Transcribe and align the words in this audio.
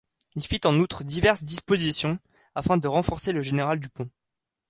Il 0.35 0.43
fit 0.43 0.61
en 0.65 0.77
outre 0.79 1.03
diverses 1.03 1.43
dispositions 1.43 2.17
afin 2.55 2.77
de 2.77 2.87
renforcer 2.87 3.33
le 3.33 3.43
général 3.43 3.79
Dupont. 3.79 4.09